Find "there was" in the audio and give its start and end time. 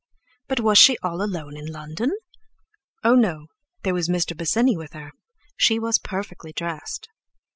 3.83-4.09